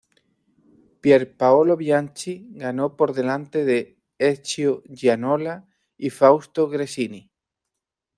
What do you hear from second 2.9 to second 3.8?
por delante